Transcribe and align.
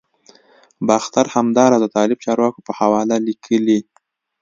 باختر 0.87 1.25
همداراز 1.35 1.81
د 1.83 1.87
طالب 1.95 2.17
چارواکو 2.25 2.59
په 2.67 2.71
حواله 2.79 3.15
لیکلي 3.27 3.79